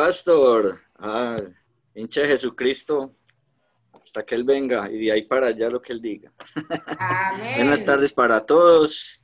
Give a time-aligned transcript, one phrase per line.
[0.00, 1.36] Pastor, ah,
[1.94, 3.14] hincha de Jesucristo,
[4.02, 6.32] hasta que Él venga y de ahí para allá lo que Él diga.
[6.98, 7.56] Amén.
[7.56, 9.22] Buenas tardes para todos.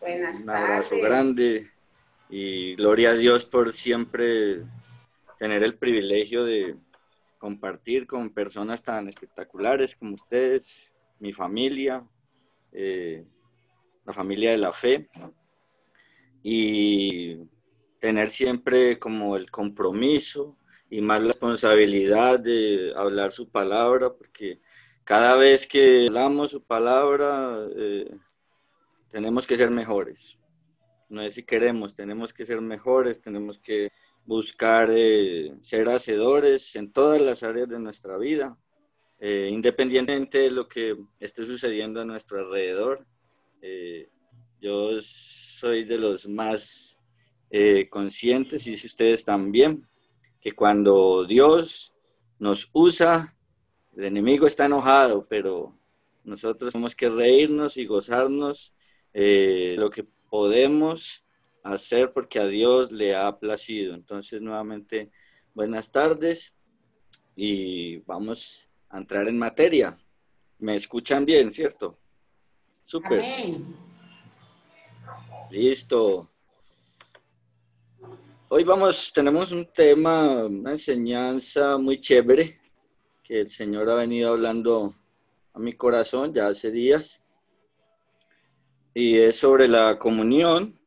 [0.00, 1.04] Buenas Un abrazo tardes.
[1.04, 1.70] grande
[2.30, 4.62] y gloria a Dios por siempre
[5.38, 6.76] tener el privilegio de
[7.36, 12.02] compartir con personas tan espectaculares como ustedes, mi familia,
[12.72, 13.22] eh,
[14.06, 15.10] la familia de la fe
[16.42, 17.36] y
[17.98, 20.56] tener siempre como el compromiso
[20.90, 24.60] y más la responsabilidad de hablar su palabra, porque
[25.04, 28.10] cada vez que hablamos su palabra eh,
[29.08, 30.38] tenemos que ser mejores.
[31.08, 33.90] No es si queremos, tenemos que ser mejores, tenemos que
[34.24, 38.58] buscar eh, ser hacedores en todas las áreas de nuestra vida,
[39.20, 43.06] eh, independientemente de lo que esté sucediendo a nuestro alrededor.
[43.62, 44.10] Eh,
[44.60, 46.95] yo soy de los más
[47.50, 49.86] eh, conscientes, y si ustedes también,
[50.40, 51.94] que cuando Dios
[52.38, 53.36] nos usa,
[53.96, 55.76] el enemigo está enojado, pero
[56.24, 58.74] nosotros tenemos que reírnos y gozarnos
[59.14, 61.24] eh, lo que podemos
[61.62, 63.94] hacer porque a Dios le ha placido.
[63.94, 65.10] Entonces, nuevamente,
[65.54, 66.54] buenas tardes
[67.34, 69.98] y vamos a entrar en materia.
[70.58, 71.98] ¿Me escuchan bien, cierto?
[72.84, 73.22] Súper.
[75.50, 76.30] Listo.
[78.48, 82.56] Hoy vamos, tenemos un tema, una enseñanza muy chévere
[83.20, 84.94] que el Señor ha venido hablando
[85.52, 87.20] a mi corazón ya hace días.
[88.94, 90.78] Y es sobre la comunión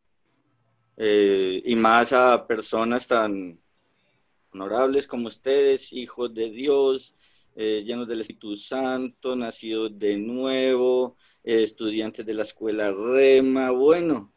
[0.96, 3.60] eh, y más a personas tan
[4.54, 11.64] honorables como ustedes, hijos de Dios, eh, llenos del Espíritu Santo, nacidos de nuevo, eh,
[11.64, 14.32] estudiantes de la escuela Rema, bueno,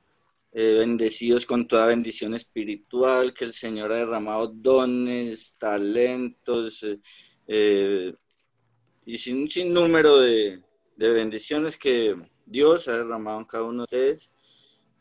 [0.54, 7.00] eh, bendecidos con toda bendición espiritual, que el Señor ha derramado dones, talentos eh,
[7.46, 8.14] eh,
[9.06, 10.62] y sin, sin número de,
[10.96, 12.14] de bendiciones que
[12.44, 14.30] Dios ha derramado en cada uno de ustedes.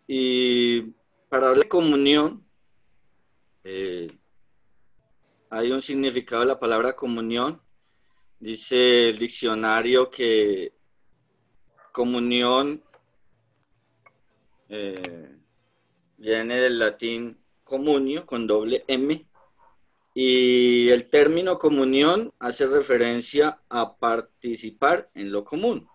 [0.07, 0.84] Y
[1.28, 2.45] para hablar de comunión,
[5.50, 7.61] hay un significado de la palabra comunión.
[8.40, 10.73] Dice el diccionario que
[11.91, 12.81] comunión
[16.22, 19.28] viene del latín comunio con doble M
[20.14, 25.90] y el término comunión hace referencia a participar en lo común.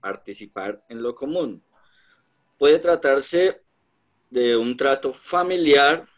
[0.00, 1.62] Participar en lo común.
[2.56, 3.62] Puede tratarse
[4.30, 6.08] de un trato familiar,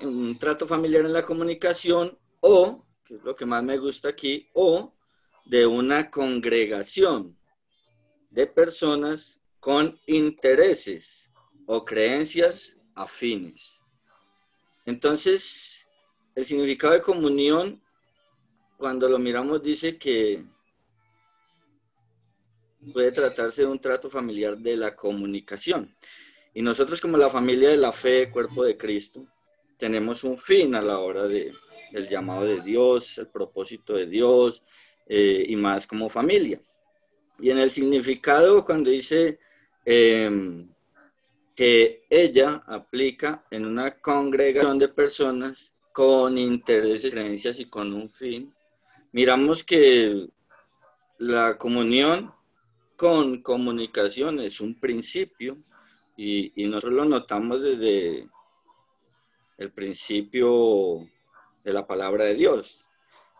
[0.00, 4.48] un trato familiar en la comunicación o, que es lo que más me gusta aquí,
[4.52, 4.92] o
[5.44, 7.38] de una congregación
[8.30, 11.32] de personas con intereses
[11.66, 13.82] o creencias afines.
[14.84, 15.88] Entonces,
[16.36, 17.82] el significado de comunión,
[18.78, 20.44] cuando lo miramos, dice que
[22.92, 25.92] puede tratarse de un trato familiar de la comunicación.
[26.54, 29.26] Y nosotros como la familia de la fe, cuerpo de Cristo,
[29.76, 31.52] tenemos un fin a la hora de,
[31.90, 34.62] del llamado de Dios, el propósito de Dios
[35.08, 36.62] eh, y más como familia.
[37.40, 39.40] Y en el significado, cuando dice
[39.86, 40.66] eh,
[41.54, 48.52] que ella aplica en una congregación de personas con intereses, creencias y con un fin,
[49.12, 50.28] miramos que
[51.18, 52.30] la comunión
[52.96, 55.56] con comunicación es un principio
[56.16, 58.28] y, y nosotros lo notamos desde
[59.56, 61.08] el principio
[61.64, 62.84] de la palabra de Dios.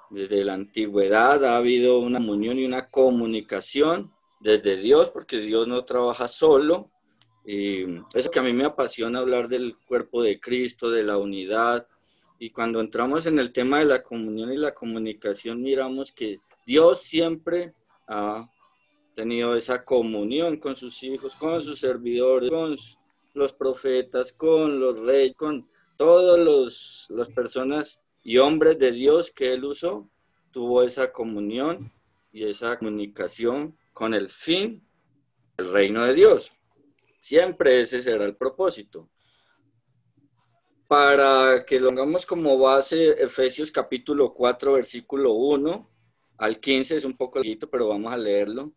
[0.09, 5.85] Desde la antigüedad ha habido una comunión y una comunicación desde Dios, porque Dios no
[5.85, 6.91] trabaja solo.
[7.45, 11.87] Y eso que a mí me apasiona hablar del cuerpo de Cristo, de la unidad.
[12.39, 17.03] Y cuando entramos en el tema de la comunión y la comunicación, miramos que Dios
[17.03, 17.73] siempre
[18.09, 18.49] ha
[19.15, 22.77] tenido esa comunión con sus hijos, con sus servidores, con
[23.33, 29.65] los profetas, con los reyes, con todas las personas y hombres de Dios que él
[29.65, 30.11] usó,
[30.51, 31.91] tuvo esa comunión
[32.33, 34.87] y esa comunicación con el fin
[35.57, 36.53] del reino de Dios.
[37.19, 39.09] Siempre ese será el propósito.
[40.87, 45.91] Para que lo hagamos como base, Efesios capítulo 4, versículo 1
[46.37, 48.75] al 15, es un poco larguito, pero vamos a leerlo.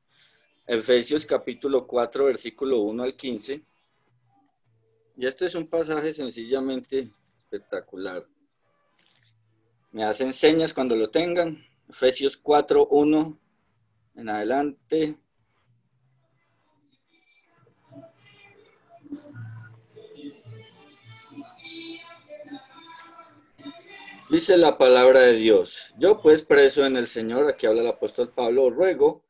[0.65, 3.61] Efesios capítulo 4, versículo 1 al 15.
[5.17, 8.25] Y este es un pasaje sencillamente espectacular.
[9.91, 11.61] Me hacen señas cuando lo tengan.
[11.89, 13.39] Efesios 4, 1
[14.19, 15.17] en adelante.
[24.29, 28.31] Dice la palabra de Dios, yo pues preso en el Señor, aquí habla el apóstol
[28.31, 29.25] Pablo, ruego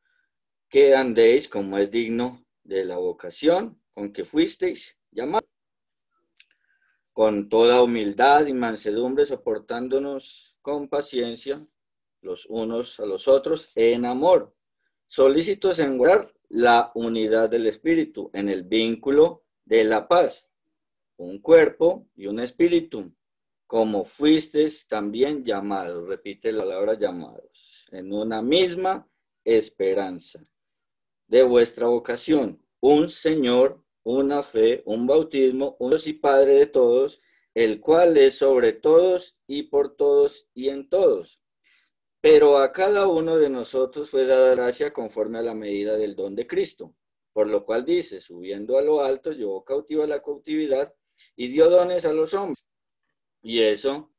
[0.67, 5.49] que andéis como es digno de la vocación con que fuisteis llamados,
[7.13, 11.59] con toda humildad y mansedumbre, soportándonos con paciencia
[12.21, 14.53] los unos a los otros en amor,
[15.09, 20.49] solícitos en guardar la unidad del Espíritu en el vínculo de la paz,
[21.17, 23.11] un cuerpo y un espíritu
[23.65, 29.07] como fuisteis también llamados, repite la palabra llamados, en una misma
[29.43, 30.39] esperanza
[31.27, 37.19] de vuestra vocación, un Señor, una fe, un bautismo, un Dios y Padre de todos,
[37.53, 41.38] el cual es sobre todos y por todos y en todos.
[42.21, 46.35] Pero a cada uno de nosotros fue dada gracia conforme a la medida del don
[46.35, 46.93] de Cristo,
[47.31, 50.93] por lo cual dice, subiendo a lo alto, llevó cautiva la cautividad
[51.35, 52.65] y dio dones a los hombres.
[53.41, 54.11] Y eso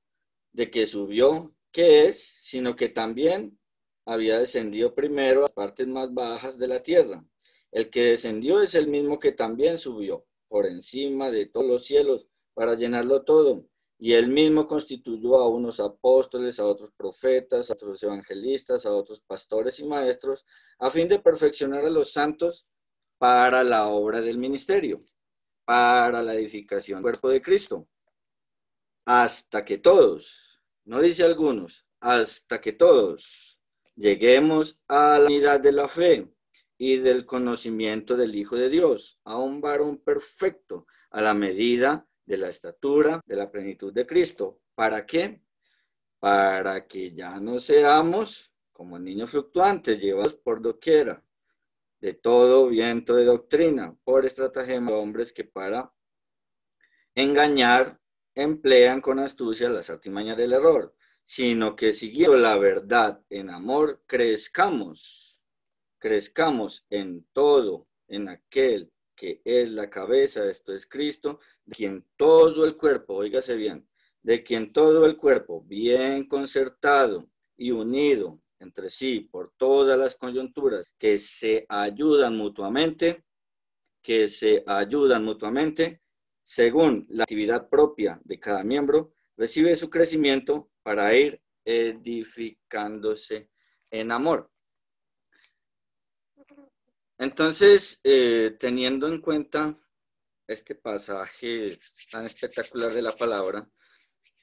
[0.52, 2.38] de que subió, ¿qué es?
[2.41, 3.58] Sino que también
[4.06, 7.23] había descendido primero a las partes más bajas de la tierra.
[7.70, 12.26] El que descendió es el mismo que también subió por encima de todos los cielos
[12.55, 13.67] para llenarlo todo.
[14.02, 19.20] Y él mismo constituyó a unos apóstoles, a otros profetas, a otros evangelistas, a otros
[19.20, 20.47] pastores y maestros,
[20.79, 22.70] a fin de perfeccionar a los santos
[23.19, 25.00] para la obra del ministerio,
[25.67, 27.87] para la edificación del cuerpo de Cristo.
[29.05, 33.61] Hasta que todos, no dice algunos, hasta que todos
[33.97, 36.26] lleguemos a la unidad de la fe
[36.79, 42.36] y del conocimiento del Hijo de Dios, a un varón perfecto, a la medida de
[42.36, 44.60] la estatura de la plenitud de Cristo.
[44.76, 45.42] ¿Para qué?
[46.20, 51.24] Para que ya no seamos como niños fluctuantes, llevados por doquiera,
[52.00, 55.92] de todo viento de doctrina, por estratagema de hombres que para
[57.16, 58.00] engañar
[58.36, 60.94] emplean con astucia las artimañas del error,
[61.24, 65.42] sino que siguiendo la verdad en amor, crezcamos,
[65.98, 72.64] crezcamos en todo, en aquel que es la cabeza, esto es Cristo, de quien todo
[72.64, 73.87] el cuerpo, oígase bien,
[74.22, 80.90] de quien todo el cuerpo, bien concertado y unido entre sí por todas las coyunturas,
[80.96, 83.25] que se ayudan mutuamente,
[84.00, 86.00] que se ayudan mutuamente,
[86.40, 93.50] según la actividad propia de cada miembro, recibe su crecimiento para ir edificándose
[93.90, 94.50] en amor.
[97.20, 99.76] Entonces, eh, teniendo en cuenta
[100.49, 101.78] este pasaje
[102.11, 103.70] tan espectacular de la palabra,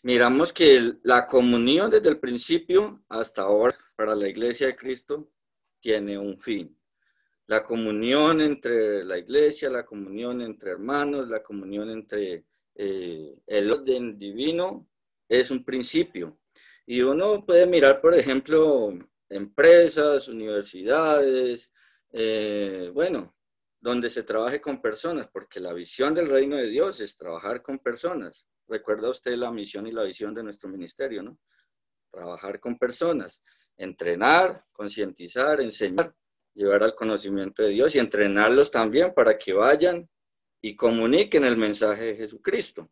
[0.03, 5.29] miramos que la comunión desde el principio hasta ahora para la iglesia de Cristo
[5.81, 6.77] tiene un fin
[7.47, 12.45] la comunión entre la iglesia, la comunión entre hermanos, la comunión entre
[12.75, 14.89] eh, el orden divino,
[15.29, 16.39] es un principio.
[16.85, 18.93] Y uno puede mirar, por ejemplo,
[19.29, 21.71] empresas, universidades,
[22.11, 23.35] eh, bueno,
[23.79, 27.79] donde se trabaje con personas, porque la visión del reino de Dios es trabajar con
[27.79, 28.47] personas.
[28.67, 31.37] Recuerda usted la misión y la visión de nuestro ministerio, ¿no?
[32.11, 33.41] Trabajar con personas,
[33.77, 36.13] entrenar, concientizar, enseñar
[36.57, 40.09] llevar al conocimiento de Dios y entrenarlos también para que vayan
[40.59, 42.89] y comuniquen el mensaje de Jesucristo.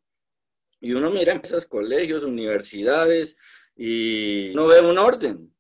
[0.80, 3.36] Y uno mira en esos colegios, universidades,
[3.76, 5.52] y uno ve un orden.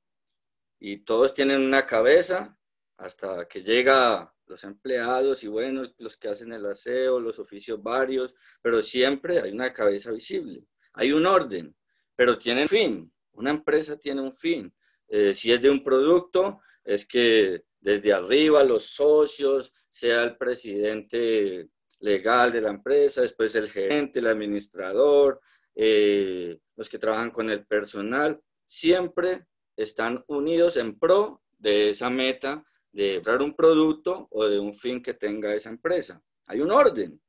[0.79, 2.55] Y todos tienen una cabeza
[2.97, 8.33] hasta que llega los empleados y bueno, los que hacen el aseo, los oficios varios,
[8.61, 10.63] pero siempre hay una cabeza visible.
[10.93, 11.75] Hay un orden,
[12.15, 13.13] pero tiene un fin.
[13.33, 14.73] Una empresa tiene un fin.
[15.07, 21.69] Eh, si es de un producto, es que desde arriba los socios, sea el presidente
[21.99, 25.41] legal de la empresa, después el gerente, el administrador,
[25.75, 32.63] eh, los que trabajan con el personal, siempre están unidos en pro de esa meta
[32.95, 36.23] de comprar un producto o de un fin que tenga esa empresa.
[36.45, 37.21] Hay un orden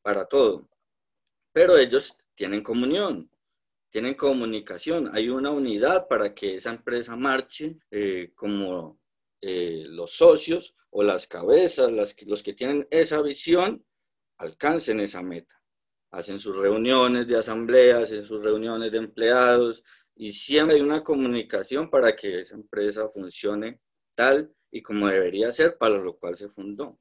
[0.00, 0.70] para todo,
[1.52, 3.30] pero ellos tienen comunión,
[3.90, 8.98] tienen comunicación, hay una unidad para que esa empresa marche eh, como
[9.42, 11.92] eh, los socios o las cabezas,
[12.26, 13.84] los que tienen esa visión,
[14.38, 15.62] alcancen esa meta.
[16.10, 21.90] Hacen sus reuniones de asambleas, hacen sus reuniones de empleados y siempre hay una comunicación
[21.90, 23.78] para que esa empresa funcione
[24.14, 26.98] tal y como debería ser, para lo cual se fundó.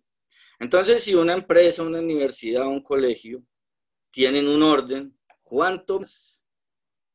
[0.59, 3.43] Entonces, si una empresa, una universidad, un colegio
[4.11, 6.43] tienen un orden, ¿cuánto más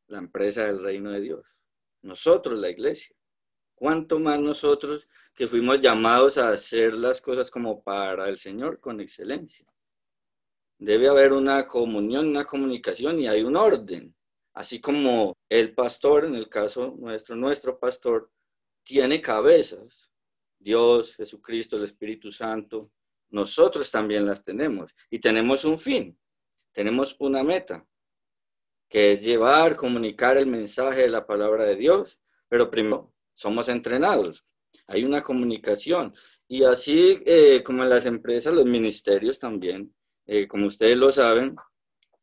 [0.09, 1.63] la empresa del reino de Dios?
[2.03, 3.15] Nosotros, la iglesia
[3.77, 9.01] cuánto más nosotros que fuimos llamados a hacer las cosas como para el Señor con
[9.01, 9.67] excelencia.
[10.79, 14.15] Debe haber una comunión, una comunicación y hay un orden.
[14.55, 18.31] Así como el pastor, en el caso nuestro, nuestro pastor,
[18.83, 20.11] tiene cabezas,
[20.59, 22.91] Dios, Jesucristo, el Espíritu Santo,
[23.31, 26.19] nosotros también las tenemos y tenemos un fin,
[26.73, 27.87] tenemos una meta,
[28.89, 34.45] que es llevar, comunicar el mensaje de la palabra de Dios, pero primero somos entrenados,
[34.87, 36.15] hay una comunicación
[36.49, 39.95] y así eh, como en las empresas, los ministerios también,
[40.27, 41.57] eh, como ustedes lo saben,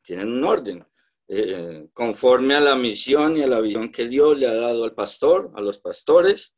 [0.01, 0.85] tienen un orden.
[1.27, 4.93] Eh, conforme a la misión y a la visión que Dios le ha dado al
[4.93, 6.53] pastor, a los pastores,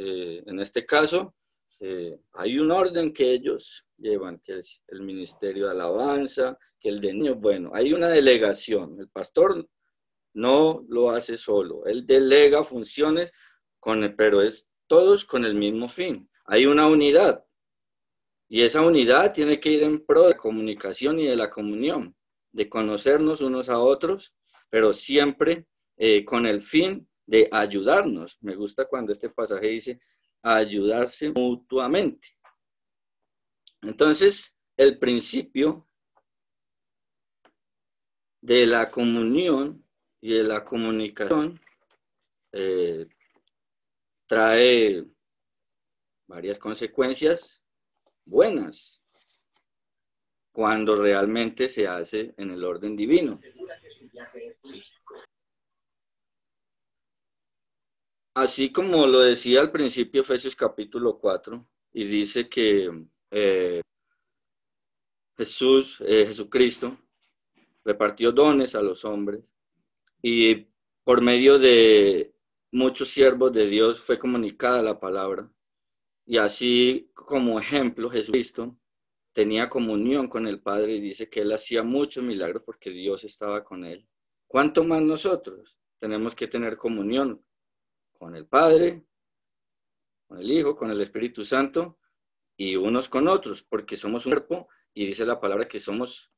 [0.00, 1.34] en este caso,
[2.32, 7.12] hay un orden que ellos llevan, que es el ministerio de alabanza, que el de
[7.12, 8.98] niños, bueno, hay una delegación.
[9.00, 9.66] El pastor
[10.34, 13.32] no lo hace solo, él delega funciones,
[13.78, 16.28] con, pero es todos con el mismo fin.
[16.44, 17.44] Hay una unidad
[18.48, 22.16] y esa unidad tiene que ir en pro de comunicación y de la comunión,
[22.52, 24.34] de conocernos unos a otros,
[24.68, 25.66] pero siempre
[25.96, 28.36] eh, con el fin de ayudarnos.
[28.40, 30.00] Me gusta cuando este pasaje dice
[30.42, 32.26] ayudarse mutuamente.
[33.82, 35.86] Entonces, el principio
[38.42, 39.86] de la comunión
[40.20, 41.60] y de la comunicación
[42.50, 43.06] eh,
[44.26, 45.04] trae
[46.26, 47.64] varias consecuencias
[48.24, 49.00] buenas
[50.50, 53.40] cuando realmente se hace en el orden divino.
[58.40, 62.90] Así como lo decía al principio Efesios capítulo 4, y dice que
[63.30, 63.82] eh,
[65.36, 66.96] Jesús, eh, Jesucristo,
[67.84, 69.44] repartió dones a los hombres
[70.22, 70.68] y
[71.04, 72.34] por medio de
[72.72, 75.52] muchos siervos de Dios fue comunicada la palabra.
[76.24, 78.74] Y así como ejemplo, Jesucristo
[79.34, 83.62] tenía comunión con el Padre y dice que él hacía muchos milagros porque Dios estaba
[83.62, 84.08] con él.
[84.46, 87.44] ¿Cuánto más nosotros tenemos que tener comunión
[88.20, 89.06] con el Padre,
[90.28, 91.98] con el Hijo, con el Espíritu Santo
[92.54, 93.62] y unos con otros?
[93.62, 96.30] Porque somos un cuerpo y dice la palabra que somos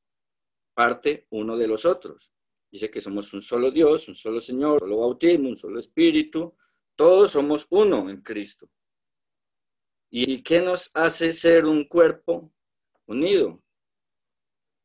[0.73, 2.31] parte uno de los otros.
[2.71, 6.55] Dice que somos un solo Dios, un solo Señor, un solo bautismo, un solo Espíritu.
[6.95, 8.69] Todos somos uno en Cristo.
[10.09, 12.53] ¿Y qué nos hace ser un cuerpo
[13.07, 13.62] unido?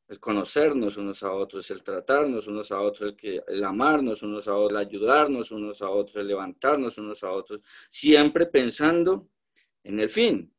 [0.09, 4.49] El conocernos unos a otros, el tratarnos unos a otros, el, que, el amarnos unos
[4.49, 7.61] a otros, el ayudarnos unos a otros, el levantarnos unos a otros,
[7.91, 9.29] siempre pensando
[9.85, 10.55] en el fin,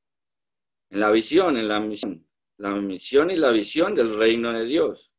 [0.89, 2.27] en la visión, en la misión,
[2.57, 5.11] la misión y la visión del reino de Dios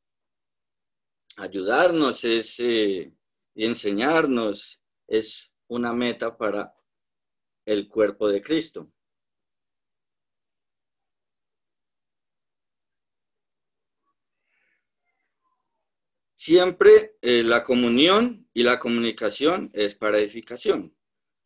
[1.41, 3.13] ayudarnos es, eh,
[3.55, 6.75] y enseñarnos es una meta para
[7.65, 8.93] el cuerpo de Cristo.
[16.42, 20.97] Siempre eh, la comunión y la comunicación es para edificación.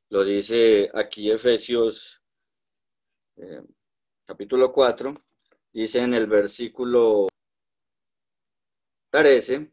[0.08, 2.22] Lo dice aquí Efesios
[3.34, 3.60] eh,
[4.24, 5.12] capítulo 4,
[5.72, 7.26] dice en el versículo
[9.10, 9.68] 13,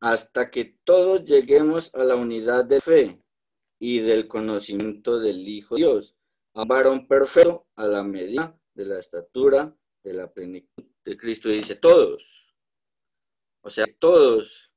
[0.00, 3.22] hasta que todos lleguemos a la unidad de fe
[3.78, 6.16] y del conocimiento del Hijo de Dios,
[6.54, 9.72] a varón perfecto a la medida de la estatura
[10.02, 11.48] de la plenitud de Cristo.
[11.48, 12.47] Dice todos,
[13.60, 14.72] o sea, todos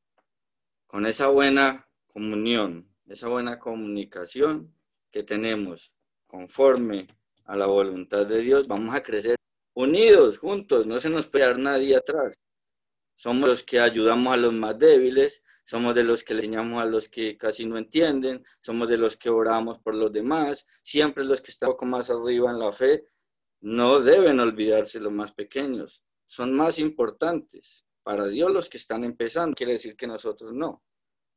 [0.87, 4.73] con esa buena comunión, esa buena comunicación
[5.11, 5.93] que tenemos
[6.27, 7.07] conforme
[7.45, 9.35] a la voluntad de Dios, vamos a crecer
[9.73, 12.37] unidos, juntos, no se nos puede dar nadie atrás
[13.21, 16.87] somos los que ayudamos a los más débiles, somos de los que le enseñamos a
[16.87, 21.39] los que casi no entienden, somos de los que oramos por los demás, siempre los
[21.39, 23.05] que están un poco más arriba en la fe,
[23.59, 27.85] no deben olvidarse los más pequeños, son más importantes.
[28.03, 30.83] Para Dios los que están empezando, quiere decir que nosotros no,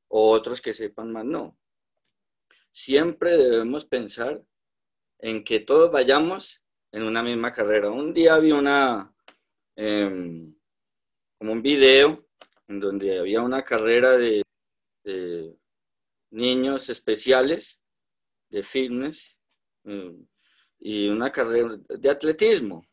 [0.09, 1.59] o otros que sepan más no.
[2.73, 4.43] Siempre debemos pensar
[5.19, 7.91] en que todos vayamos en una misma carrera.
[7.91, 9.15] Un día había una...
[9.77, 10.55] Em,
[11.39, 12.27] como un video
[12.69, 14.43] en donde había una carrera de,
[16.31, 17.81] niños especiales
[18.49, 19.39] de fitness
[19.85, 20.17] eh,
[20.81, 22.87] y una carrera de atletismo.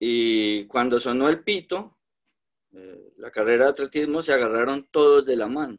[0.00, 1.95] Y cuando sonó el pito,
[2.76, 5.78] eh, la carrera de atletismo se agarraron todos de la mano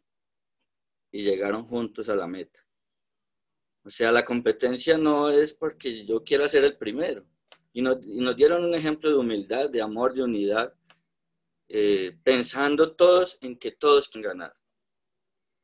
[1.12, 2.60] y llegaron juntos a la meta.
[3.84, 7.24] O sea, la competencia no es porque yo quiera ser el primero.
[7.72, 8.00] Y nos,
[8.36, 10.74] dieron un ejemplo de humildad, de amor, de unidad,
[11.68, 14.56] eh, pensando todos en que todos quieren ganar.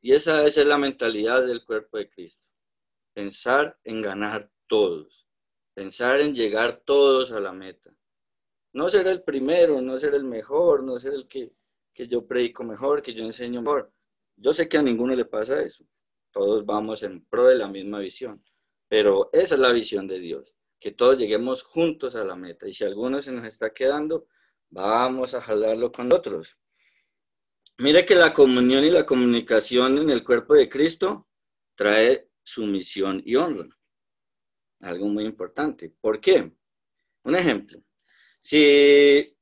[0.01, 2.47] Y esa, es la mentalidad del cuerpo de Cristo.
[3.13, 5.27] Pensar en ganar todos.
[5.73, 7.93] Pensar en llegar todos a la meta.
[8.75, 11.49] No ser el primero, no ser el mejor, no ser el que,
[11.93, 13.89] que yo predico mejor, que yo enseño mejor.
[14.35, 15.85] Yo sé que a ninguno le pasa eso.
[16.29, 18.37] Todos vamos en pro de la misma visión.
[18.89, 22.67] Pero esa es la visión de Dios, que todos lleguemos juntos a la meta.
[22.67, 24.27] Y si alguno se nos está quedando,
[24.69, 26.59] vamos a jalarlo con otros.
[27.77, 31.29] Mire que la comunión y la comunicación en el cuerpo de Cristo
[31.75, 33.69] trae sumisión y honra.
[34.81, 35.95] Algo muy importante.
[36.01, 36.51] ¿Por qué?
[37.23, 37.79] Un ejemplo.
[38.45, 39.35] Si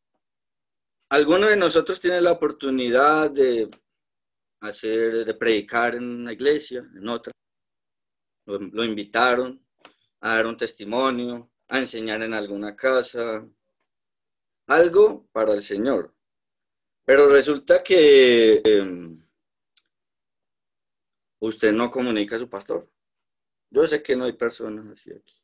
[1.09, 3.69] alguno de nosotros tiene la oportunidad de
[4.61, 7.33] hacer, de predicar en una iglesia, en otra,
[8.45, 9.61] lo, invitaron
[10.21, 13.45] a dar un testimonio, a enseñar en alguna casa,
[14.67, 16.15] algo para el Señor.
[17.03, 19.21] Pero resulta que em,
[21.41, 22.89] usted no comunica a su pastor.
[23.69, 25.42] Yo sé que no hay personas así aquí.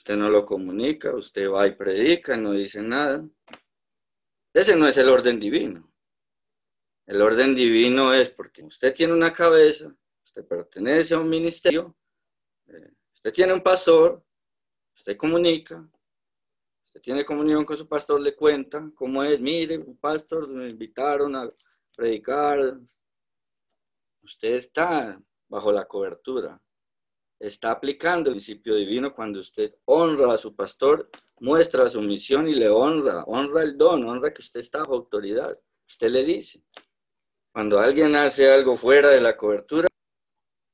[0.00, 3.22] Usted no lo comunica, usted va y predica, no dice nada.
[4.54, 5.92] Ese no es el orden divino.
[7.04, 11.94] El orden divino es porque usted tiene una cabeza, usted pertenece a un ministerio,
[12.68, 14.24] eh, usted tiene un pastor,
[14.96, 15.86] usted comunica,
[16.86, 21.36] usted tiene comunión con su pastor, le cuenta cómo es, mire, un pastor, me invitaron
[21.36, 21.46] a
[21.94, 22.80] predicar.
[24.22, 26.58] Usted está bajo la cobertura,
[27.40, 31.08] está aplicando el principio divino cuando usted honra a su pastor,
[31.40, 35.58] muestra su misión y le honra, honra el don, honra que usted está bajo autoridad.
[35.88, 36.62] Usted le dice,
[37.50, 39.88] cuando alguien hace algo fuera de la cobertura,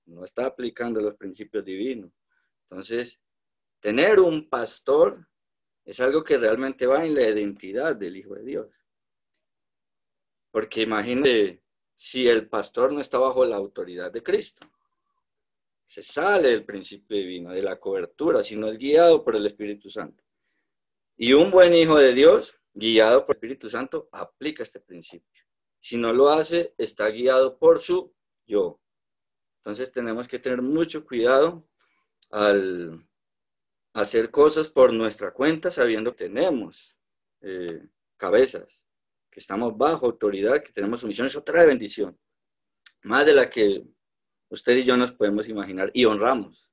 [0.07, 2.11] no está aplicando los principios divinos.
[2.63, 3.21] Entonces,
[3.81, 5.25] tener un pastor
[5.85, 8.87] es algo que realmente va en la identidad del Hijo de Dios.
[10.51, 11.63] Porque imagínate
[11.95, 14.67] si el pastor no está bajo la autoridad de Cristo.
[15.87, 19.89] Se sale del principio divino, de la cobertura, si no es guiado por el Espíritu
[19.89, 20.23] Santo.
[21.17, 25.43] Y un buen hijo de Dios, guiado por el Espíritu Santo, aplica este principio.
[25.81, 28.15] Si no lo hace, está guiado por su
[28.47, 28.81] yo.
[29.59, 31.69] Entonces tenemos que tener mucho cuidado
[32.31, 33.01] al
[33.95, 37.01] hacer cosas por nuestra cuenta sabiendo que tenemos
[37.41, 37.81] eh,
[38.17, 38.87] cabezas,
[39.31, 42.19] que estamos bajo autoridad, que tenemos sumisión, es otra bendición,
[43.05, 43.87] más de la que
[44.49, 46.73] usted y yo nos podemos imaginar y honramos.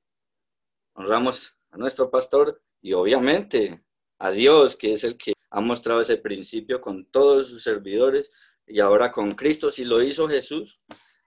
[0.94, 3.84] Honramos a nuestro pastor y obviamente
[4.18, 8.30] a Dios, que es el que ha mostrado ese principio con todos sus servidores
[8.66, 10.80] y ahora con Cristo, si lo hizo Jesús,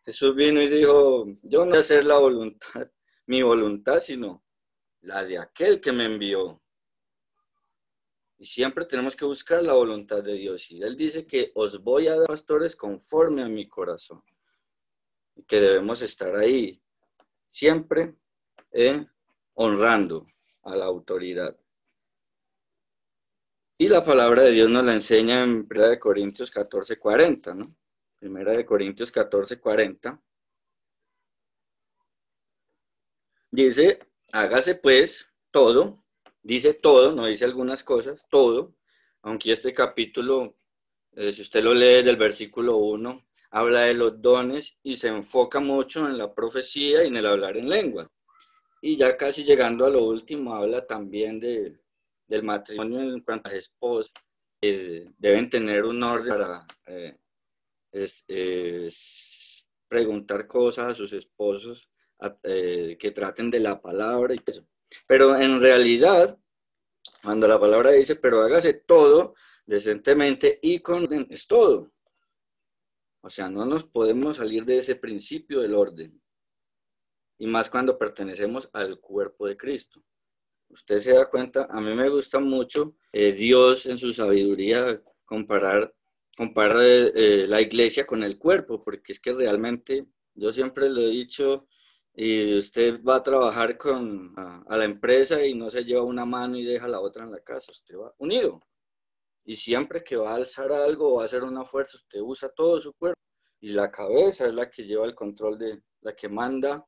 [0.03, 2.89] Jesús vino y dijo, yo no voy a hacer la voluntad,
[3.27, 4.43] mi voluntad, sino
[5.01, 6.61] la de aquel que me envió.
[8.39, 10.71] Y siempre tenemos que buscar la voluntad de Dios.
[10.71, 14.23] Y Él dice que os voy a dar pastores conforme a mi corazón.
[15.45, 16.81] Que debemos estar ahí,
[17.47, 18.15] siempre
[18.71, 19.05] eh,
[19.53, 20.27] honrando
[20.63, 21.57] a la autoridad.
[23.79, 27.65] Y la palabra de Dios nos la enseña en 1 Corintios 14, 40, ¿no?
[28.19, 30.19] Primera de Corintios 14, 40.
[33.51, 33.99] Dice,
[34.31, 36.03] hágase pues todo,
[36.41, 38.75] dice todo, no dice algunas cosas, todo,
[39.21, 40.57] aunque este capítulo,
[41.11, 45.59] eh, si usted lo lee del versículo 1, habla de los dones y se enfoca
[45.59, 48.09] mucho en la profecía y en el hablar en lengua.
[48.81, 51.79] Y ya casi llegando a lo último, habla también de,
[52.27, 54.13] del matrimonio en cuanto a esposas,
[54.61, 57.15] deben tener un orden para eh,
[59.87, 61.89] preguntar cosas a sus esposos
[62.43, 64.35] eh, que traten de la palabra.
[65.07, 66.37] Pero en realidad,
[67.23, 71.91] cuando la palabra dice, pero hágase todo decentemente y con es todo.
[73.27, 76.21] O sea, no nos podemos salir de ese principio del orden.
[77.37, 80.01] Y más cuando pertenecemos al cuerpo de Cristo.
[80.69, 85.93] Usted se da cuenta, a mí me gusta mucho eh, Dios en su sabiduría comparar
[86.37, 91.09] compara eh, la iglesia con el cuerpo, porque es que realmente, yo siempre lo he
[91.09, 91.67] dicho,
[92.13, 96.57] y usted va a trabajar con, a, la empresa y no se lleva una mano
[96.57, 98.61] y deja la otra en la casa, usted va unido.
[99.47, 102.49] Y siempre que va a alzar algo o va a hacer una fuerza, usted usa
[102.49, 103.17] todo su cuerpo.
[103.61, 106.85] Y la cabeza es la que lleva el control de, la que manda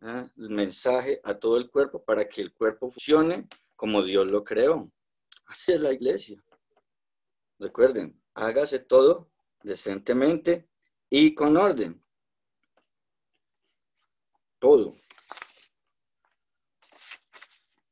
[0.00, 0.24] ¿eh?
[0.38, 4.90] el mensaje a todo el cuerpo para que el cuerpo funcione como Dios lo creó.
[5.44, 6.42] Así es la iglesia.
[7.58, 9.30] Recuerden, hágase todo
[9.62, 10.70] decentemente
[11.10, 12.02] y con orden.
[14.58, 14.94] Todo.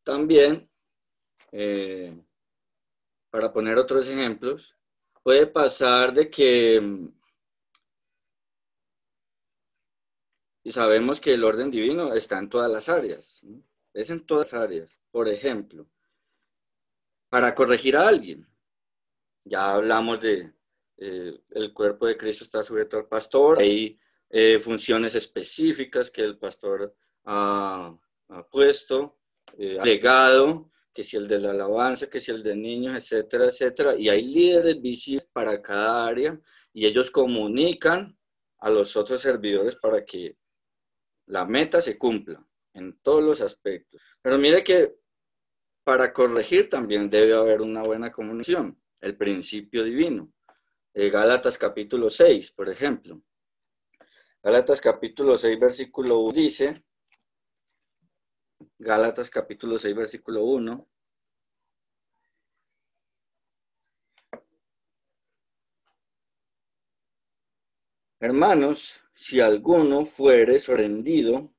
[0.02, 0.66] También,
[1.52, 2.18] eh,
[3.30, 4.76] para poner otros ejemplos,
[5.22, 7.10] puede pasar de que,
[10.62, 13.44] y sabemos que el orden divino está en todas las áreas,
[13.94, 15.00] es en todas las áreas.
[15.10, 15.88] Por ejemplo,
[17.28, 18.46] para corregir a alguien,
[19.44, 20.52] ya hablamos de
[20.98, 26.38] eh, el cuerpo de Cristo está sujeto al pastor, ahí eh, funciones específicas que el
[26.38, 27.96] pastor ha,
[28.50, 29.18] puesto,
[29.58, 33.96] eh, legado, que si el de la alabanza, que si el de niños, etcétera, etcétera.
[33.96, 36.40] Y hay líderes visibles para cada área
[36.72, 38.16] y ellos comunican
[38.58, 40.36] a los otros servidores para que
[41.26, 44.02] la meta se cumpla en todos los aspectos.
[44.20, 44.94] Pero mire que
[45.84, 50.32] para corregir también debe haber una buena comunicación, el principio divino.
[50.92, 53.22] Eh, Gálatas capítulo 6, por ejemplo.
[54.42, 56.82] Gálatas capítulo 6, versículo 1 dice,
[58.82, 60.88] Gálatas capítulo 6, versículo 1.
[68.20, 71.52] Hermanos, si alguno fuere sorprendido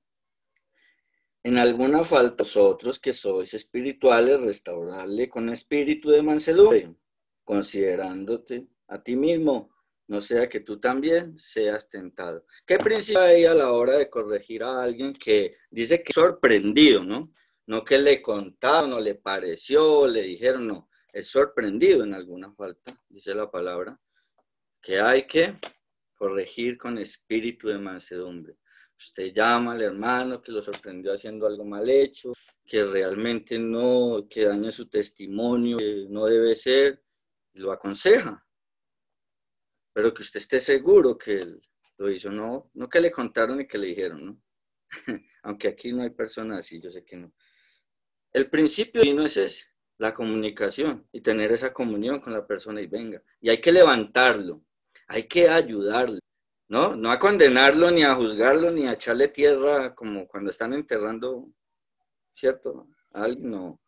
[1.44, 6.96] en alguna falta, vosotros que sois espirituales, restaurarle con espíritu de mansedumbre,
[7.44, 9.70] considerándote a ti mismo,
[10.08, 12.46] no sea que tú también seas tentado.
[12.66, 17.04] ¿Qué principio hay a la hora de corregir a alguien que dice que es sorprendido,
[17.04, 17.34] no?
[17.68, 22.94] No que le contaron, no le pareció, le dijeron, no, es sorprendido en alguna falta,
[23.08, 24.00] dice la palabra,
[24.82, 25.56] que hay que
[26.16, 28.58] corregir con espíritu de mansedumbre.
[28.98, 32.34] Usted llama al hermano que lo sorprendió haciendo algo mal hecho,
[32.66, 37.02] que realmente no, que daña su testimonio, que no debe ser,
[37.54, 38.46] lo aconseja.
[39.94, 41.46] Pero que usted esté seguro que
[41.98, 44.42] lo hizo, no, no que le contaron y que le dijeron, ¿no?
[45.44, 47.34] Aunque aquí no hay personas así, yo sé que no.
[48.34, 49.66] El principio no es ese,
[49.98, 53.22] la comunicación y tener esa comunión con la persona y venga.
[53.40, 54.64] Y hay que levantarlo,
[55.08, 56.20] hay que ayudarle.
[56.72, 56.96] ¿no?
[56.96, 61.52] No a condenarlo, ni a juzgarlo, ni a echarle tierra como cuando están enterrando,
[62.32, 62.88] ¿cierto?
[63.12, 63.82] A alguien, no.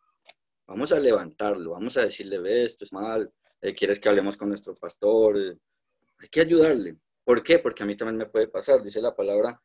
[0.66, 4.50] Vamos a levantarlo, vamos a decirle, ve, esto es mal, eh, quieres que hablemos con
[4.50, 5.58] nuestro pastor,
[6.18, 6.96] hay que ayudarle.
[7.24, 7.58] ¿Por qué?
[7.58, 9.60] Porque a mí también me puede pasar, dice la palabra,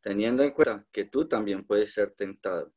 [0.00, 2.72] teniendo en cuenta que tú también puedes ser tentado.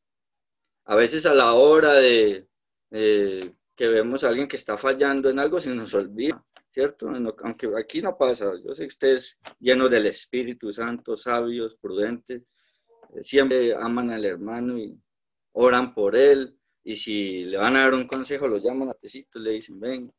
[0.85, 2.47] A veces a la hora de
[2.89, 7.07] que vemos a alguien que está fallando en algo, se nos olvida ¿cierto?
[7.43, 12.41] Aunque aquí no pasa, yo sé que ustedes llenos del Espíritu Santo, sabios, prudentes,
[13.13, 14.99] eh, siempre aman al hermano y
[15.51, 19.39] oran por él, y si le van a dar un consejo, lo llaman a tecito
[19.39, 20.11] y le dicen, ven.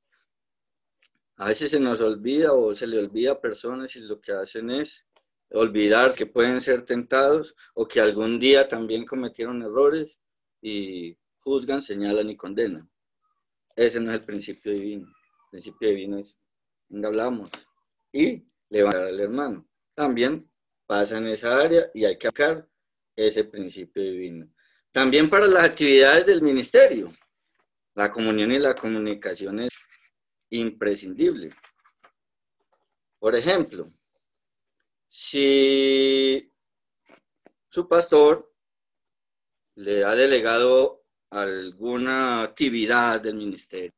[1.36, 4.70] A veces se nos olvida o se le olvida a personas y lo que hacen
[4.70, 5.06] es
[5.50, 10.20] olvidar que pueden ser tentados o que algún día también cometieron errores
[10.60, 12.90] y juzgan, señalan y condenan.
[13.76, 15.06] Ese no es el principio divino.
[15.06, 16.38] El principio divino es
[17.04, 17.50] hablamos,
[18.12, 19.68] y levantar al hermano.
[19.94, 20.48] También
[20.86, 22.68] pasa en esa área y hay que sacar
[23.16, 24.52] ese principio divino.
[24.92, 27.10] También para las actividades del ministerio,
[27.94, 29.72] la comunión y la comunicación es
[30.58, 31.50] imprescindible.
[33.18, 33.86] Por ejemplo,
[35.08, 36.52] si
[37.68, 38.52] su pastor
[39.76, 43.92] le ha delegado alguna actividad del ministerio,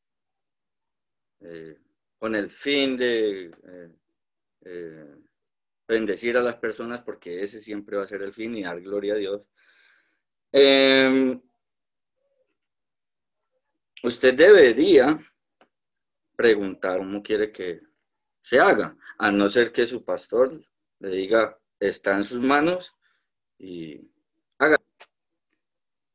[1.40, 1.78] eh,
[2.18, 3.96] con el fin de eh,
[4.62, 5.16] eh,
[5.86, 9.14] bendecir a las personas, porque ese siempre va a ser el fin y dar gloria
[9.14, 9.42] a Dios.
[10.52, 11.40] Em,
[14.02, 15.18] usted debería
[16.36, 17.80] preguntar cómo quiere que
[18.40, 20.60] se haga, a no ser que su pastor
[21.00, 22.94] le diga, está en sus manos
[23.58, 24.00] y
[24.58, 24.76] haga.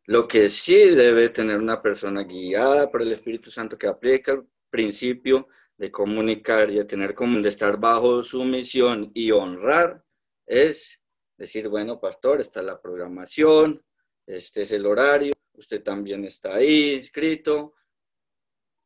[0.05, 4.47] Lo que sí debe tener una persona guiada por el Espíritu Santo que aplica el
[4.69, 10.03] principio de comunicar y de tener como de estar bajo su misión y honrar
[10.45, 11.01] es
[11.37, 13.83] decir, bueno, pastor, está es la programación,
[14.27, 17.73] este es el horario, usted también está ahí inscrito,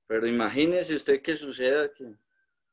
[0.08, 2.15] pero imagínese usted que suceda que,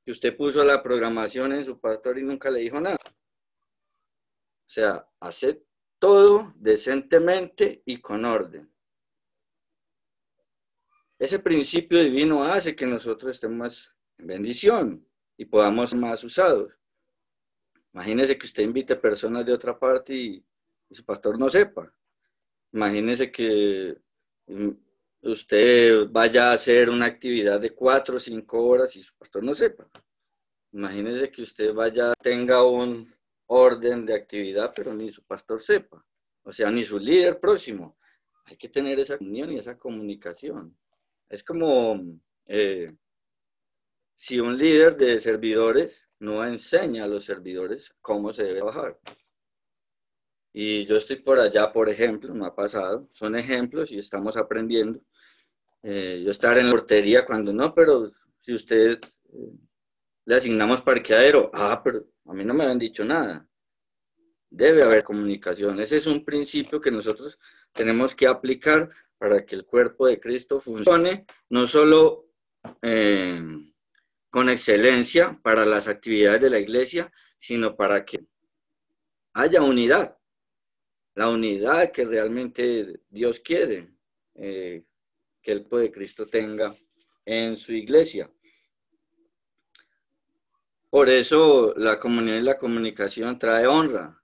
[0.04, 2.98] que usted puso la programación en su pastor y nunca le dijo nada.
[3.04, 5.64] O sea, hace
[5.98, 8.72] todo decentemente y con orden.
[11.18, 16.76] Ese principio divino hace que nosotros estemos bendición y podamos ser más usados.
[17.92, 20.44] Imagínese que usted invite personas de otra parte y,
[20.90, 21.94] su pastor no sepa.
[22.72, 23.96] Imagínese que
[25.22, 29.54] usted vaya a hacer una actividad de cuatro o cinco horas y su pastor no
[29.54, 29.88] sepa.
[30.72, 33.12] Imagínese que usted vaya, tenga un
[33.46, 36.04] orden de actividad, pero ni su pastor sepa.
[36.44, 37.98] O sea, ni su líder próximo.
[38.46, 40.76] Hay que tener esa unión y esa comunicación.
[41.28, 42.00] Es como
[42.46, 42.94] eh,
[44.16, 48.98] si un líder de servidores no enseña a los servidores cómo se debe trabajar.
[50.52, 55.00] Y yo estoy por allá, por ejemplo, me ha pasado, son ejemplos y estamos aprendiendo.
[55.82, 58.08] Eh, yo estar en la portería cuando no, pero
[58.40, 59.00] si usted
[59.32, 59.52] eh,
[60.24, 63.48] le asignamos parqueadero, ah, pero a mí no me habían dicho nada.
[64.50, 65.80] debe haber comunicación.
[65.80, 67.38] Ese es un principio que nosotros
[67.72, 72.26] tenemos que aplicar para que el cuerpo de Cristo funcione, no solo
[72.82, 73.40] eh,
[74.30, 78.26] con excelencia para las actividades de la iglesia, sino para que
[79.34, 80.16] haya unidad,
[81.14, 83.90] la unidad que realmente Dios quiere
[84.34, 84.84] eh,
[85.42, 86.74] que el cuerpo de Cristo tenga
[87.24, 88.30] en su iglesia.
[90.90, 94.22] Por eso la comunión y la comunicación trae honra,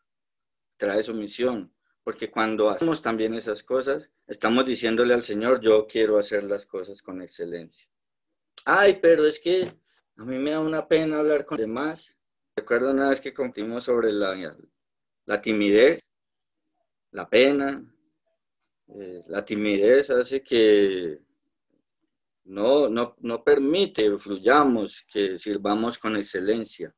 [0.76, 1.72] trae sumisión,
[2.04, 7.02] porque cuando hacemos también esas cosas, estamos diciéndole al Señor, yo quiero hacer las cosas
[7.02, 7.90] con excelencia.
[8.66, 9.72] Ay, pero es que
[10.16, 12.18] a mí me da una pena hablar con demás.
[12.56, 14.56] Recuerdo una vez que contimos sobre la,
[15.24, 16.00] la timidez,
[17.12, 17.82] la pena.
[18.94, 21.20] Eh, la timidez hace que
[22.44, 26.94] no, no, no permite fluyamos, que sirvamos con excelencia.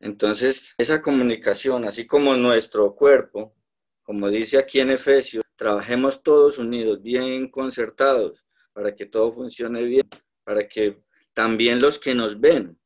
[0.00, 3.56] Entonces, esa comunicación, así como nuestro cuerpo,
[4.02, 10.08] como dice aquí en Efesios, trabajemos todos unidos, bien concertados, para que todo funcione bien,
[10.44, 11.02] para que
[11.34, 12.78] también los que nos ven,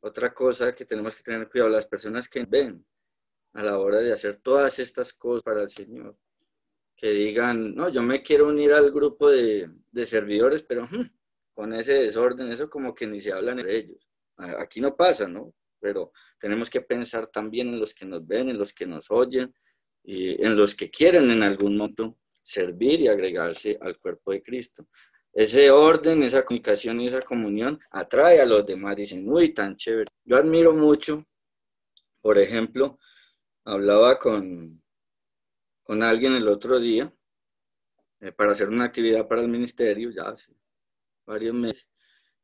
[0.00, 2.84] otra cosa que tenemos que tener cuidado, las personas que ven
[3.58, 6.16] a la hora de hacer todas estas cosas para el Señor,
[6.96, 9.68] que digan, no, yo me quiero unir al grupo de,
[10.06, 11.10] servidores, pero hmm,
[11.54, 14.08] con ese desorden, eso como que ni se hablan entre ellos.
[14.36, 15.52] Aquí no pasa, ¿no?
[15.80, 19.52] Pero tenemos que pensar también en los que nos ven, en los que nos oyen
[20.04, 24.86] y en los que quieren en algún momento servir y agregarse al cuerpo de Cristo.
[25.32, 28.94] Ese orden, esa comunicación y esa comunión atrae a los demás.
[28.94, 30.06] Dicen, uy, tan chévere.
[30.24, 31.26] Yo admiro mucho,
[32.20, 33.00] por ejemplo,
[33.68, 34.82] hablaba con,
[35.82, 37.12] con alguien el otro día
[38.20, 40.54] eh, para hacer una actividad para el ministerio, ya hace
[41.26, 41.90] varios meses,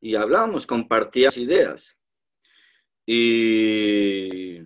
[0.00, 1.98] y hablábamos, compartíamos ideas.
[3.06, 4.60] Y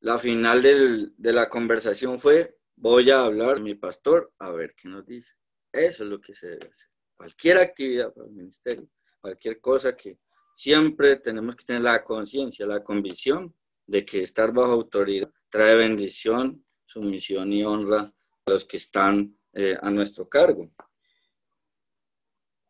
[0.00, 4.88] la final de la conversación fue, voy a hablar a mi pastor a ver qué
[4.88, 5.34] nos dice.
[5.72, 6.90] Eso es lo que se debe hacer.
[7.16, 8.88] Cualquier actividad para el ministerio,
[9.20, 10.18] cualquier cosa que
[10.54, 13.52] siempre tenemos que tener la conciencia, la convicción
[13.86, 19.76] de que estar bajo autoridad trae bendición, sumisión y honra a los que están eh,
[19.80, 20.70] a nuestro cargo.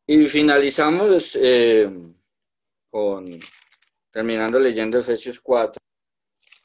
[0.05, 1.87] Y finalizamos eh,
[2.91, 3.25] con,
[4.11, 5.81] terminando leyendo Efesios 4,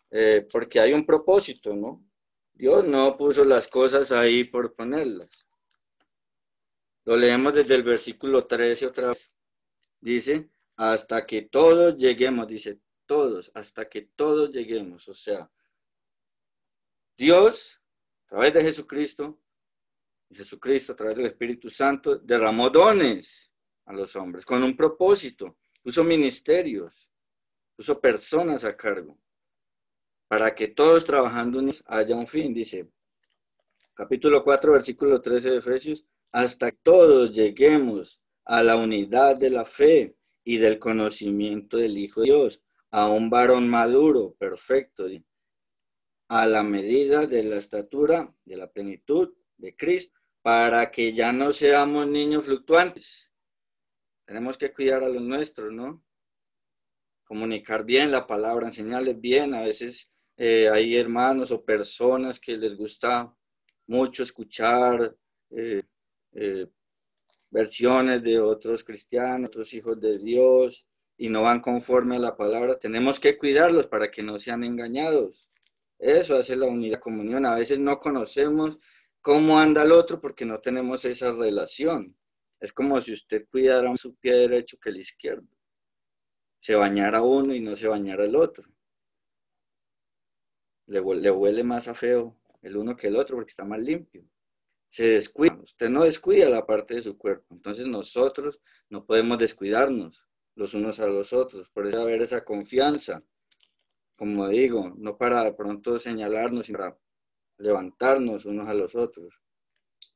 [0.10, 2.04] eh, porque hay un propósito, ¿no?
[2.52, 5.30] Dios no puso las cosas ahí por ponerlas.
[7.06, 9.32] Lo leemos desde el versículo 13 otra vez.
[10.02, 15.08] Dice, hasta que todos lleguemos, dice, todos, hasta que todos lleguemos.
[15.08, 15.50] O sea,
[17.18, 17.82] Dios,
[18.26, 19.40] a través de Jesucristo,
[20.30, 23.52] Jesucristo a través del Espíritu Santo, derramó dones
[23.86, 27.12] a los hombres con un propósito, puso ministerios,
[27.76, 29.18] puso personas a cargo,
[30.28, 32.88] para que todos trabajando haya un fin, dice
[33.96, 40.16] capítulo 4, versículo 13 de Efesios, hasta todos lleguemos a la unidad de la fe
[40.44, 45.08] y del conocimiento del Hijo de Dios, a un varón maduro, perfecto,
[46.30, 51.52] a la medida de la estatura, de la plenitud de Cristo, para que ya no
[51.52, 53.32] seamos niños fluctuantes.
[54.26, 56.04] Tenemos que cuidar a los nuestros, ¿no?
[57.26, 59.54] Comunicar bien la palabra, enseñarles bien.
[59.54, 63.34] A veces eh, hay hermanos o personas que les gusta
[63.88, 65.16] mucho escuchar
[65.50, 65.84] eh,
[66.34, 66.68] eh,
[67.50, 70.88] versiones de otros cristianos, otros hijos de Dios,
[71.18, 72.78] y no van conforme a la palabra.
[72.78, 75.48] Tenemos que cuidarlos para que no sean engañados.
[76.00, 77.46] Eso hace la unidad comunión.
[77.46, 78.78] A veces no conocemos
[79.22, 82.16] cómo anda el otro porque no tenemos esa relación.
[82.60, 85.48] Es como si usted cuidara su pie derecho que el izquierdo.
[86.60, 88.64] Se bañara uno y no se bañara el otro.
[90.88, 94.24] Le, le huele más a feo el uno que el otro porque está más limpio.
[94.88, 95.56] Se descuida.
[95.62, 97.54] Usted no descuida la parte de su cuerpo.
[97.54, 101.70] Entonces nosotros no podemos descuidarnos los unos a los otros.
[101.70, 103.22] Por eso haber esa confianza
[104.18, 106.98] como digo, no para de pronto señalarnos, sino para
[107.60, 109.40] levantarnos unos a los otros,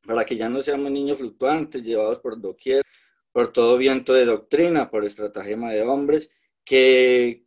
[0.05, 2.83] para que ya no seamos niños fluctuantes, llevados por doquier,
[3.31, 6.29] por todo viento de doctrina, por estratagema de hombres,
[6.65, 7.45] que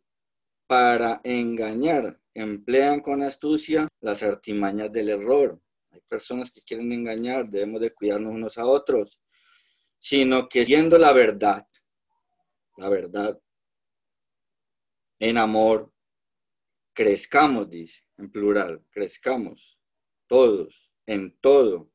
[0.67, 5.59] para engañar emplean con astucia las artimañas del error.
[5.91, 9.21] Hay personas que quieren engañar, debemos de cuidarnos unos a otros,
[9.99, 11.67] sino que siendo la verdad,
[12.77, 13.39] la verdad,
[15.19, 15.91] en amor,
[16.95, 19.77] crezcamos, dice, en plural, crezcamos,
[20.27, 21.91] todos, en todo,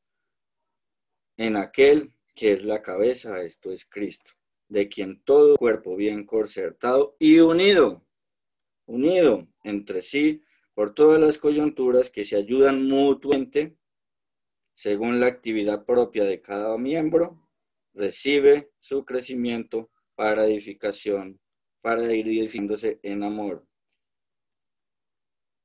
[1.37, 4.31] en aquel que es la cabeza, esto es Cristo,
[4.69, 8.05] de quien todo cuerpo bien concertado y unido,
[8.85, 10.43] unido entre sí
[10.75, 13.75] por todas las coyunturas que se ayudan mutuamente
[14.73, 17.49] según la actividad propia de cada miembro,
[17.93, 21.39] recibe su crecimiento para edificación,
[21.81, 23.67] para ir edificándose en amor.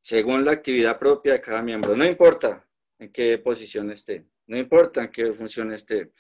[0.06, 2.64] Según la actividad propia de cada miembro, no importa
[2.96, 6.12] en qué posición esté, no importa en qué función esté.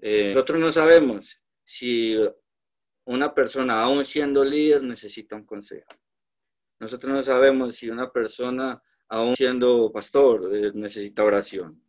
[0.00, 2.16] Eh, nosotros no sabemos si
[3.04, 5.92] una persona, aún siendo líder, necesita un consejo.
[6.80, 11.80] Nosotros no sabemos si una persona, aún siendo pastor, eh, necesita oración.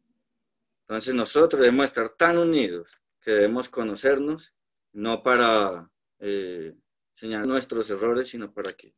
[0.82, 4.54] Entonces nosotros debemos estar tan unidos que debemos conocernos,
[4.94, 6.76] no para eh,
[7.16, 8.94] señalar nuestros errores, sino para que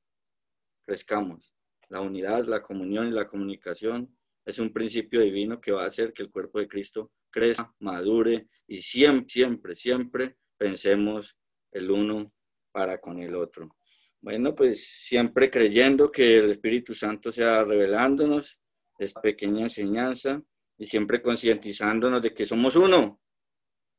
[0.85, 1.53] crezcamos.
[1.93, 6.11] La unidad, la comunión y la comunicación es un principio divino que va a hacer
[6.11, 11.37] que el cuerpo de Cristo crezca, madure y siempre, siempre, siempre pensemos
[11.71, 12.33] el uno
[12.71, 13.77] para con el otro.
[14.21, 18.59] Bueno, pues siempre creyendo que el Espíritu Santo sea revelándonos
[18.97, 20.41] esta pequeña enseñanza
[20.79, 23.21] y siempre concientizándonos de que somos uno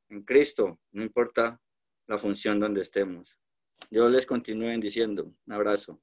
[0.09, 1.61] en Cristo, no importa
[2.09, 3.39] la función donde estemos.
[3.89, 5.33] Yo les continúo diciendo.
[5.47, 6.03] Un abrazo.